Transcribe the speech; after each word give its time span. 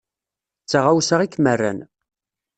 D 0.63 0.67
taɣawsa 0.69 1.15
i 1.25 1.27
kem-rran. 1.33 1.79